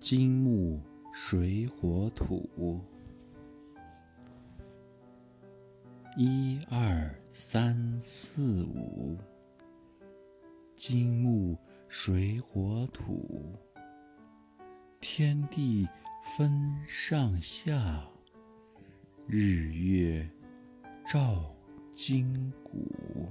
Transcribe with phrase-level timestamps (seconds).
[0.00, 0.80] 金木
[1.12, 2.82] 水火土。
[6.16, 9.18] 一二三四五。
[10.74, 11.54] 金木
[11.90, 13.58] 水火土。
[15.02, 15.86] 天地
[16.22, 16.50] 分
[16.86, 18.08] 上下
[19.26, 20.30] 日月
[21.04, 21.54] 照
[21.92, 23.28] 今古